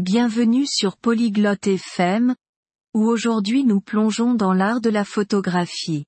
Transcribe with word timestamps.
Bienvenue 0.00 0.64
sur 0.66 0.96
Polyglotte 0.96 1.66
FM, 1.66 2.34
où 2.94 3.04
aujourd'hui 3.04 3.64
nous 3.64 3.82
plongeons 3.82 4.32
dans 4.32 4.54
l'art 4.54 4.80
de 4.80 4.88
la 4.88 5.04
photographie. 5.04 6.06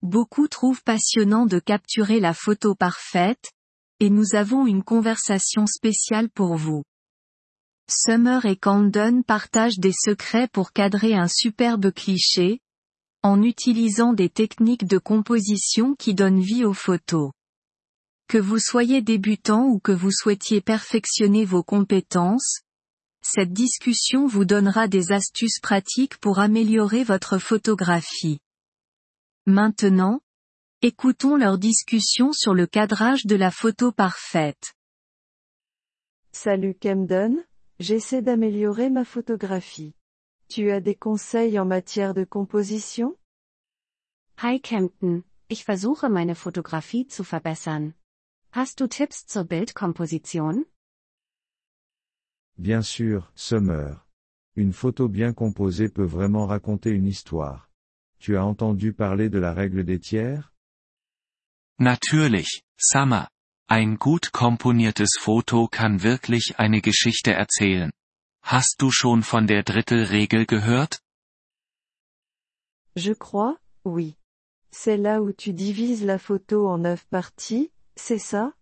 Beaucoup 0.00 0.48
trouvent 0.48 0.82
passionnant 0.82 1.44
de 1.44 1.58
capturer 1.58 2.20
la 2.20 2.32
photo 2.32 2.74
parfaite, 2.74 3.50
et 4.00 4.08
nous 4.08 4.34
avons 4.34 4.66
une 4.66 4.82
conversation 4.82 5.66
spéciale 5.66 6.30
pour 6.30 6.56
vous. 6.56 6.84
Summer 7.90 8.46
et 8.46 8.56
Camden 8.56 9.24
partagent 9.24 9.78
des 9.78 9.92
secrets 9.92 10.48
pour 10.48 10.72
cadrer 10.72 11.14
un 11.14 11.28
superbe 11.28 11.92
cliché, 11.92 12.60
en 13.22 13.42
utilisant 13.42 14.14
des 14.14 14.30
techniques 14.30 14.86
de 14.86 14.96
composition 14.96 15.96
qui 15.96 16.14
donnent 16.14 16.40
vie 16.40 16.64
aux 16.64 16.72
photos. 16.72 17.32
Que 18.26 18.38
vous 18.38 18.58
soyez 18.58 19.02
débutant 19.02 19.66
ou 19.66 19.80
que 19.80 19.92
vous 19.92 20.12
souhaitiez 20.12 20.62
perfectionner 20.62 21.44
vos 21.44 21.62
compétences, 21.62 22.62
cette 23.28 23.52
discussion 23.52 24.28
vous 24.28 24.44
donnera 24.44 24.86
des 24.86 25.10
astuces 25.10 25.58
pratiques 25.58 26.16
pour 26.18 26.38
améliorer 26.38 27.02
votre 27.02 27.38
photographie. 27.38 28.38
Maintenant, 29.46 30.20
écoutons 30.80 31.34
leur 31.34 31.58
discussion 31.58 32.32
sur 32.32 32.54
le 32.54 32.68
cadrage 32.68 33.26
de 33.26 33.34
la 33.34 33.50
photo 33.50 33.90
parfaite. 33.90 34.74
Salut 36.30 36.76
Camden, 36.80 37.44
j'essaie 37.80 38.22
d'améliorer 38.22 38.90
ma 38.90 39.04
photographie. 39.04 39.92
Tu 40.48 40.70
as 40.70 40.80
des 40.80 40.94
conseils 40.94 41.58
en 41.58 41.64
matière 41.64 42.14
de 42.14 42.22
composition? 42.22 43.16
Hi 44.40 44.60
Camden, 44.60 45.24
ich 45.48 45.64
versuche 45.64 46.08
meine 46.08 46.36
Fotografie 46.36 47.08
zu 47.08 47.24
verbessern. 47.24 47.92
Hast 48.52 48.78
du 48.78 48.86
Tipps 48.86 49.26
zur 49.26 49.44
Bildkomposition? 49.44 50.64
Bien 52.58 52.82
sûr, 52.82 53.30
Summer. 53.34 54.06
Une 54.54 54.72
photo 54.72 55.08
bien 55.08 55.34
composée 55.34 55.90
peut 55.90 56.06
vraiment 56.06 56.46
raconter 56.46 56.90
une 56.90 57.06
histoire. 57.06 57.70
Tu 58.18 58.36
as 58.36 58.44
entendu 58.44 58.94
parler 58.94 59.28
de 59.28 59.38
la 59.38 59.52
règle 59.52 59.84
des 59.84 60.00
tiers? 60.00 60.52
Natürlich, 61.78 62.62
Summer. 62.78 63.28
Ein 63.68 63.96
gut 63.98 64.30
komponiertes 64.30 65.18
Foto 65.18 65.68
kann 65.68 66.02
wirklich 66.02 66.58
eine 66.58 66.80
Geschichte 66.80 67.32
erzählen. 67.32 67.92
Hast 68.42 68.76
du 68.80 68.90
schon 68.90 69.22
von 69.22 69.46
der 69.46 69.62
Drittelregel 69.62 70.46
gehört? 70.46 71.00
Je 72.94 73.12
crois, 73.14 73.58
oui. 73.84 74.16
C'est 74.70 74.96
là 74.96 75.20
où 75.20 75.32
tu 75.32 75.52
divises 75.52 76.04
la 76.04 76.18
photo 76.18 76.68
en 76.68 76.78
neuf 76.78 77.06
parties, 77.10 77.70
c'est 77.96 78.18
ça? 78.20 78.54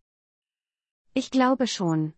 Ich 1.14 1.30
glaube 1.30 1.68
schon. 1.68 2.14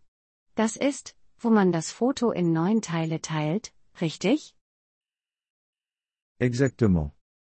Das 0.55 0.77
ist, 0.77 1.15
wo 1.39 1.51
man 1.51 1.73
das 1.73 1.91
Foto 1.91 2.31
in 2.31 2.53
neun 2.53 2.81
Teile 2.81 3.21
teilt, 3.21 3.73
richtig? 4.01 4.55
Exactement. 6.39 7.13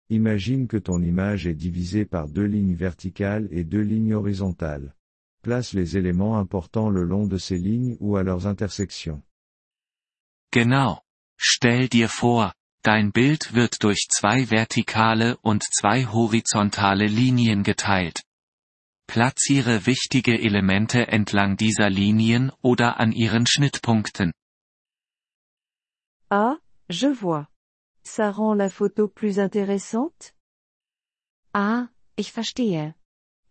Imagine 0.09 0.67
que 0.67 0.79
ton 0.79 1.03
image 1.03 1.47
est 1.47 1.55
divisée 1.55 2.05
par 2.05 2.29
deux 2.29 2.47
lignes 2.47 2.75
verticales 2.75 3.49
et 3.51 3.65
deux 3.65 3.83
lignes 3.83 4.15
horizontales. 4.15 4.95
Place 5.43 5.73
les 5.73 5.97
éléments 5.97 6.39
importants 6.39 6.91
le 6.91 7.05
long 7.05 7.27
de 7.27 7.39
ces 7.39 7.59
lignes 7.59 7.97
ou 8.01 8.17
à 8.17 8.23
leurs 8.23 8.47
intersections. 8.47 9.23
Genau. 10.53 11.01
Stell 11.39 11.89
dir 11.89 12.09
vor, 12.09 12.53
dein 12.85 13.11
Bild 13.11 13.55
wird 13.55 13.83
durch 13.83 14.07
zwei 14.09 14.45
vertikale 14.45 15.37
und 15.43 15.65
zwei 15.65 16.05
horizontale 16.05 17.07
Linien 17.07 17.63
geteilt. 17.63 18.23
Platziere 19.07 19.87
wichtige 19.87 20.39
Elemente 20.39 21.09
entlang 21.09 21.57
dieser 21.57 21.91
Linien 21.91 22.51
oder 22.63 22.99
an 22.99 23.13
ihren 23.13 23.47
Schnittpunkten. 23.47 24.33
Ah, 26.31 26.57
je 26.89 27.09
vois. 27.13 27.47
Ça 28.05 28.31
rend 28.31 28.55
la 28.55 28.69
photo 28.69 29.09
plus 29.09 29.37
intéressante? 29.37 30.33
Ah, 31.53 31.89
ich 32.17 32.33
verstehe. 32.33 32.95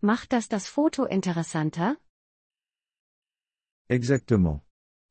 Macht 0.01 0.33
das 0.33 0.47
das 0.47 0.67
Foto 0.67 1.05
interessanter? 1.05 1.97
Exactement. 3.87 4.61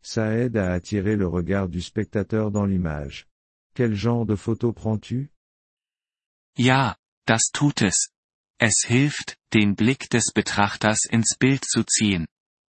Ça 0.02 0.32
aide 0.34 0.56
à 0.56 0.72
attirer 0.72 1.16
le 1.16 1.28
regard 1.28 1.68
du 1.68 1.80
spectateur 1.80 2.50
dans 2.50 2.64
l'image. 2.64 3.28
Quel 3.74 3.94
genre 3.94 4.26
de 4.26 4.36
photo 4.36 4.72
prends-tu? 4.72 5.28
Ja, 6.56 6.96
das 7.26 7.50
tut 7.52 7.82
es. 7.82 8.10
Es 8.62 8.84
hilft, 8.84 9.38
den 9.54 9.74
Blick 9.74 10.10
des 10.10 10.32
Betrachters 10.34 11.06
ins 11.06 11.34
Bild 11.38 11.64
zu 11.64 11.82
ziehen. 11.82 12.26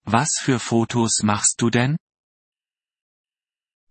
Was 0.03 0.39
für 0.41 0.57
Fotos 0.57 1.21
machst 1.21 1.61
du 1.61 1.69
denn? 1.69 1.97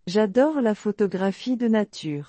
J'adore 0.04 0.60
la 0.60 0.74
photographie 0.74 1.56
de 1.56 1.68
nature. 1.68 2.26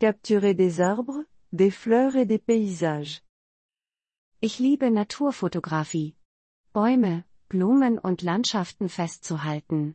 Capturer 0.00 0.52
des 0.52 0.80
arbres, 0.80 1.24
des 1.50 1.70
fleurs 1.70 2.14
et 2.14 2.26
des 2.26 2.38
paysages. 2.38 3.22
Ich 4.42 4.58
liebe 4.58 4.90
Naturfotografie. 4.90 6.14
Bäume, 6.74 7.24
Blumen 7.48 7.98
und 7.98 8.20
Landschaften 8.20 8.90
festzuhalten. 8.90 9.94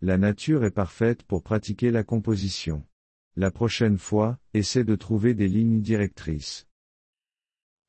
La 0.00 0.18
nature 0.18 0.62
est 0.62 0.74
parfaite 0.74 1.24
pour 1.24 1.42
pratiquer 1.42 1.90
la 1.90 2.04
composition. 2.04 2.86
La 3.34 3.50
prochaine 3.50 3.98
fois, 3.98 4.38
essaie 4.54 4.84
de 4.84 4.94
trouver 4.94 5.34
des 5.34 5.48
lignes 5.48 5.82
directrices. 5.82 6.67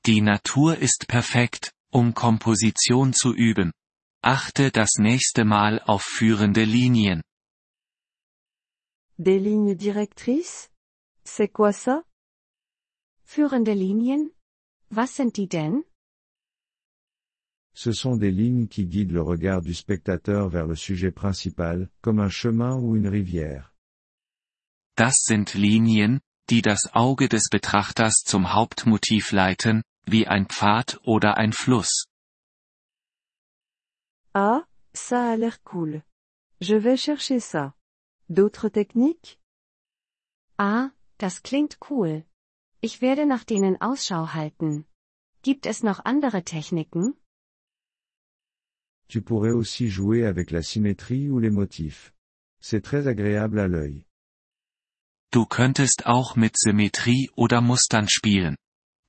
Die 0.05 0.21
Natur 0.21 0.77
ist 0.77 1.07
perfekt, 1.07 1.73
um 1.91 2.13
Komposition 2.13 3.13
zu 3.13 3.33
üben. 3.33 3.71
Achte 4.21 4.71
das 4.71 4.95
nächste 4.97 5.45
Mal 5.45 5.81
auf 5.81 6.03
führende 6.03 6.63
Linien. 6.63 7.21
Des 9.17 9.41
lignes 9.41 9.75
directrices? 9.75 10.69
C'est 11.25 11.51
quoi 11.51 11.73
ça? 11.73 12.03
Führende 13.23 13.73
Linien? 13.73 14.31
Was 14.89 15.15
sind 15.15 15.35
die 15.35 15.47
denn? 15.47 15.83
Ce 17.75 17.91
sont 17.93 18.17
des 18.17 18.31
lignes 18.31 18.67
qui 18.67 18.85
guident 18.85 19.13
le 19.13 19.21
regard 19.21 19.61
du 19.61 19.73
spectateur 19.73 20.49
vers 20.51 20.65
le 20.65 20.75
sujet 20.75 21.11
principal, 21.11 21.89
comme 22.01 22.19
un 22.19 22.29
chemin 22.29 22.75
ou 22.75 22.95
une 22.95 23.07
rivière. 23.07 23.73
Das 24.95 25.23
sind 25.23 25.53
Linien, 25.53 26.19
die 26.49 26.61
das 26.61 26.89
Auge 26.93 27.29
des 27.29 27.49
Betrachters 27.49 28.23
zum 28.25 28.53
Hauptmotiv 28.53 29.31
leiten, 29.31 29.83
wie 30.05 30.27
ein 30.27 30.47
Pfad 30.47 30.99
oder 31.03 31.37
ein 31.37 31.53
Fluss. 31.53 32.05
Ah, 34.33 34.63
ça 34.93 35.31
a 35.31 35.35
l'air 35.35 35.57
cool. 35.63 36.03
Je 36.61 36.75
vais 36.75 36.97
chercher 36.97 37.39
ça. 37.39 37.73
D'autres 38.29 38.69
techniques? 38.69 39.39
Ah, 40.57 40.91
das 41.17 41.41
klingt 41.41 41.79
cool. 41.89 42.25
Ich 42.81 43.01
werde 43.01 43.25
nach 43.25 43.43
denen 43.43 43.81
Ausschau 43.81 44.33
halten. 44.33 44.85
Gibt 45.41 45.65
es 45.65 45.83
noch 45.83 45.99
andere 46.05 46.43
Techniken? 46.43 47.15
Tu 49.07 49.21
pourrais 49.21 49.53
aussi 49.53 49.89
jouer 49.89 50.25
avec 50.25 50.51
la 50.51 50.61
symétrie 50.61 51.29
ou 51.29 51.39
les 51.39 51.49
motifs. 51.49 52.13
C'est 52.61 52.81
très 52.81 53.07
agréable 53.07 53.59
à 53.59 53.67
l'œil. 53.67 54.05
Du 55.31 55.45
könntest 55.45 56.05
auch 56.05 56.35
mit 56.35 56.57
Symmetrie 56.57 57.29
oder 57.35 57.61
Mustern 57.61 58.07
spielen. 58.09 58.55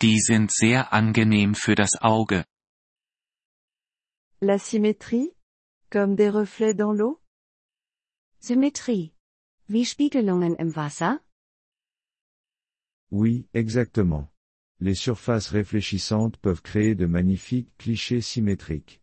Die 0.03 0.19
sind 0.19 0.50
sehr 0.50 0.94
angenehm 0.94 1.55
für 1.55 1.75
das 1.75 2.00
Auge. 2.00 2.47
La 4.41 4.59
symétrie? 4.59 5.34
Comme 5.91 6.16
des 6.16 6.33
reflets 6.33 6.75
dans 6.75 6.94
l'eau? 6.97 7.21
Symmetrie. 8.38 9.12
Wie 9.66 9.84
Spiegelungen 9.84 10.55
im 10.56 10.75
Wasser? 10.75 11.21
Oui, 13.11 13.47
exactement. 13.53 14.28
Les 14.78 14.94
surfaces 14.94 15.49
réfléchissantes 15.49 16.38
peuvent 16.38 16.62
créer 16.62 16.94
de 16.94 17.06
magnifiques 17.06 17.77
clichés 17.77 18.22
symétriques. 18.22 19.03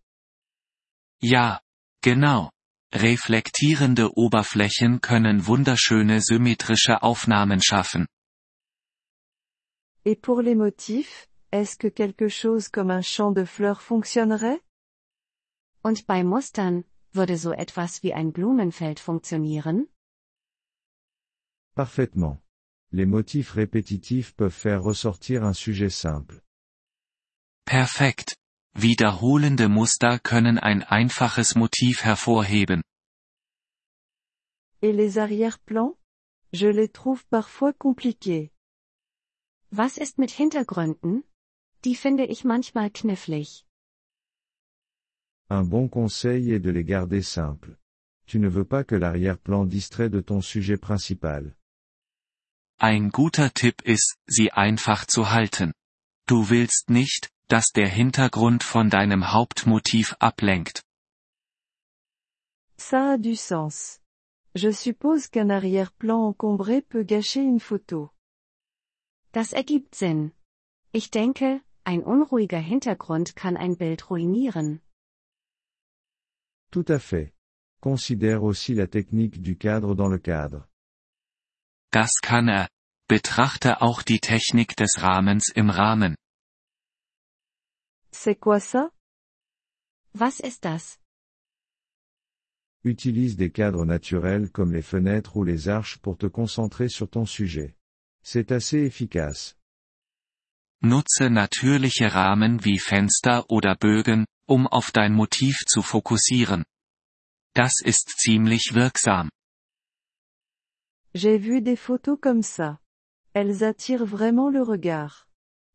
Ja, 1.22 1.62
genau. 2.02 2.50
Reflektierende 2.92 4.18
Oberflächen 4.18 5.02
können 5.02 5.46
wunderschöne 5.46 6.22
symmetrische 6.22 7.04
Aufnahmen 7.04 7.62
schaffen. 7.62 8.08
Et 10.10 10.16
pour 10.16 10.42
les 10.42 10.56
motifs, 10.56 11.28
est-ce 11.52 11.76
que 11.76 11.90
quelque 11.90 12.30
chose 12.30 12.70
comme 12.70 12.92
un 12.92 13.02
champ 13.02 13.34
de 13.34 13.44
fleurs 13.44 13.82
fonctionnerait? 13.82 14.62
Und 15.84 16.08
bei 16.08 16.24
Mustern, 16.24 16.86
würde 17.12 17.36
so 17.36 17.52
etwas 17.52 18.04
wie 18.04 18.14
ein 18.14 18.32
Blumenfeld 18.32 19.02
funktionieren? 19.02 19.88
Parfaitement. 21.76 22.38
Les 22.94 23.06
motifs 23.06 23.52
répétitifs 23.52 24.32
peuvent 24.32 24.56
faire 24.56 24.82
ressortir 24.82 25.44
un 25.44 25.54
sujet 25.54 25.90
simple. 25.90 26.42
Perfekt. 27.66 28.38
Wiederholende 28.76 29.68
Muster 29.68 30.20
können 30.20 30.58
ein 30.58 30.84
einfaches 30.84 31.56
Motiv 31.56 32.06
hervorheben. 32.06 32.82
Et 34.82 34.94
les 34.94 35.18
arrière-plans? 35.18 35.98
Je 36.54 36.68
les 36.70 36.88
trouve 36.88 37.26
parfois 37.28 37.74
compliqués. 37.74 38.54
Was 39.72 39.98
ist 39.98 40.18
mit 40.18 40.32
Hintergründen? 40.32 41.24
Die 41.84 41.96
finde 41.96 42.26
ich 42.26 42.44
manchmal 42.46 42.90
knifflig. 42.90 43.66
Un 45.50 45.70
bon 45.70 45.90
conseil 45.90 46.52
est 46.52 46.64
de 46.64 46.72
les 46.72 46.86
garder 46.86 47.22
simples. 47.22 47.78
Tu 48.26 48.40
ne 48.40 48.50
veux 48.50 48.66
pas 48.66 48.84
que 48.84 48.96
l'arrière-plan 48.96 49.66
distrait 49.66 50.10
de 50.10 50.22
ton 50.22 50.42
sujet 50.42 50.78
principal. 50.78 51.56
Ein 52.80 53.10
guter 53.10 53.54
Tipp 53.54 53.82
ist, 53.84 54.18
sie 54.28 54.52
einfach 54.52 55.06
zu 55.06 55.32
halten. 55.32 55.74
Du 56.28 56.50
willst 56.50 56.90
nicht, 56.90 57.30
dass 57.48 57.72
der 57.74 57.88
Hintergrund 57.88 58.64
von 58.64 58.90
deinem 58.90 59.32
Hauptmotiv 59.32 60.16
ablenkt. 60.20 60.84
Ça 62.78 63.14
a 63.14 63.18
du 63.18 63.36
sens. 63.36 64.00
Je 64.54 64.72
suppose 64.72 65.30
qu'un 65.30 65.50
arrière-plan 65.50 66.28
encombré 66.28 66.82
peut 66.82 67.04
gâcher 67.04 67.42
une 67.42 67.60
photo. 67.60 68.12
Das 69.38 69.54
ergibt 69.54 69.94
Sinn. 69.94 70.32
Ich 70.92 71.12
denke, 71.12 71.62
ein 71.84 72.02
unruhiger 72.02 72.58
Hintergrund 72.58 73.36
kann 73.36 73.56
ein 73.56 73.78
Bild 73.78 74.10
ruinieren. 74.10 74.82
Tout 76.72 76.90
à 76.90 76.98
fait. 76.98 77.36
Considère 77.80 78.42
aussi 78.42 78.74
la 78.74 78.88
technique 78.88 79.44
du 79.44 79.56
cadre 79.56 79.94
dans 79.96 80.10
le 80.10 80.18
cadre. 80.18 80.68
Das 81.92 82.14
kann 82.24 82.48
er. 82.48 82.68
Betrachte 83.08 83.84
auch 83.84 84.02
die 84.02 84.20
Technik 84.20 84.76
des 84.76 85.04
Rahmens 85.04 85.52
im 85.54 85.70
Rahmen. 85.70 86.16
C'est 88.12 88.40
quoi 88.40 88.60
ça? 88.60 88.90
Was 90.14 90.40
ist 90.40 90.66
das? 90.66 90.98
Utilise 92.84 93.38
des 93.38 93.52
cadres 93.52 93.86
naturels 93.86 94.52
comme 94.52 94.74
les 94.74 94.82
fenêtres 94.82 95.36
ou 95.36 95.44
les 95.44 95.68
arches 95.68 96.00
pour 96.00 96.18
te 96.18 96.26
concentrer 96.26 96.90
sur 96.90 97.08
ton 97.08 97.28
sujet. 97.28 97.77
C'est 98.30 98.52
assez 98.52 98.84
efficace. 98.86 99.56
Nutze 100.82 101.30
natürliche 101.30 102.14
Rahmen 102.14 102.66
wie 102.66 102.78
Fenster 102.78 103.50
oder 103.50 103.78
Bögen, 103.78 104.26
um 104.46 104.68
auf 104.68 104.92
dein 104.92 105.14
Motiv 105.14 105.64
zu 105.66 105.82
fokussieren. 105.82 106.66
Das 107.54 107.76
ist 107.82 108.10
ziemlich 108.20 108.74
wirksam. 108.74 109.30
J'ai 111.14 111.40
vu 111.40 111.62
des 111.62 111.80
photos 111.80 112.20
comme 112.20 112.44
ça. 112.44 112.82
Elles 113.32 113.64
attirent 113.64 114.10
vraiment 114.10 114.50
le 114.50 114.62
regard. 114.62 115.26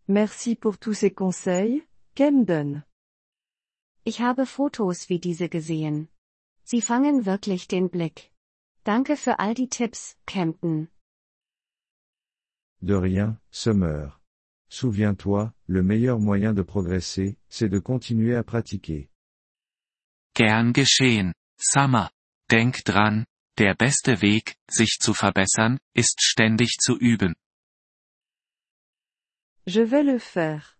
Merci 0.06 0.54
pour 0.54 0.76
tous 0.78 0.98
ces 0.98 1.14
conseils, 1.14 1.82
Camden. 2.14 2.84
Ich 4.04 4.20
habe 4.20 4.44
Fotos 4.44 5.08
wie 5.08 5.20
diese 5.20 5.48
gesehen. 5.48 6.10
Sie 6.64 6.82
fangen 6.82 7.24
wirklich 7.24 7.66
den 7.66 7.88
Blick. 7.88 8.30
Danke 8.84 9.16
für 9.16 9.38
all 9.38 9.54
die 9.54 9.70
Tipps, 9.70 10.18
Campton. 10.26 10.88
De 12.82 12.94
rien, 12.94 13.38
Summer. 13.50 14.20
Souviens-toi, 14.68 15.52
le 15.66 15.82
meilleur 15.82 16.18
moyen 16.18 16.52
de 16.52 16.62
progresser, 16.62 17.36
c'est 17.48 17.68
de 17.68 17.78
continuer 17.78 18.34
à 18.34 18.42
pratiquer. 18.42 19.08
Gern 20.34 20.72
geschehen, 20.72 21.32
Summer. 21.58 22.10
Denk 22.50 22.84
dran, 22.84 23.24
der 23.56 23.74
beste 23.74 24.20
Weg, 24.20 24.56
sich 24.68 24.98
zu 24.98 25.14
verbessern, 25.14 25.78
ist 25.94 26.20
ständig 26.20 26.78
zu 26.80 26.98
üben. 26.98 27.34
Je 29.66 29.82
vais 29.82 30.02
le 30.02 30.18
faire. 30.18 30.76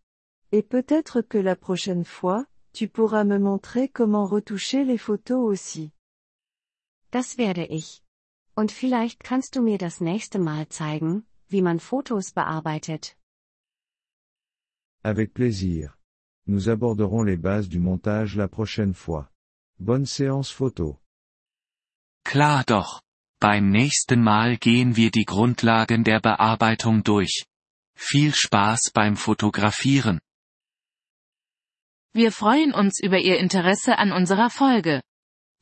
Et 0.50 0.62
peut-être 0.62 1.22
que 1.22 1.38
la 1.38 1.54
prochaine 1.54 2.04
fois, 2.04 2.46
tu 2.72 2.88
pourras 2.88 3.25
me 3.25 3.38
montrer 3.38 3.88
comment 3.88 4.26
retoucher 4.26 4.84
les 4.84 4.99
photos 4.99 5.52
aussi. 5.52 5.93
Das 7.10 7.38
werde 7.38 7.64
ich. 7.66 8.02
Und 8.56 8.72
vielleicht 8.72 9.22
kannst 9.22 9.54
du 9.54 9.62
mir 9.62 9.78
das 9.78 10.00
nächste 10.00 10.38
Mal 10.38 10.69
zeigen, 10.69 11.25
wie 11.52 11.62
man 11.62 11.78
Fotos 11.78 12.32
bearbeitet. 12.32 13.16
Avec 15.04 15.34
plaisir. 15.34 15.96
Nous 16.46 16.69
aborderons 16.69 17.22
les 17.25 17.37
bases 17.37 17.69
du 17.69 17.78
montage 17.78 18.37
la 18.37 18.49
prochaine 18.49 18.94
fois. 18.94 19.28
Bonne 19.78 20.06
séance 20.06 20.50
photo. 20.50 20.99
Klar 22.25 22.64
doch. 22.64 23.00
Beim 23.40 23.70
nächsten 23.70 24.22
Mal 24.22 24.56
gehen 24.56 24.96
wir 24.96 25.10
die 25.10 25.25
Grundlagen 25.25 26.04
der 26.04 26.20
Bearbeitung 26.20 27.02
durch. 27.02 27.44
Viel 27.96 28.32
Spaß 28.34 28.93
beim 28.94 29.16
Fotografieren. 29.16 30.20
Wir 32.14 32.31
freuen 32.31 32.72
uns 32.72 33.00
über 33.02 33.19
Ihr 33.19 33.38
Interesse 33.38 33.99
an 33.99 34.12
unserer 34.12 34.50
Folge. 34.50 35.00